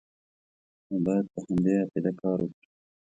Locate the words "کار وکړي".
2.21-2.65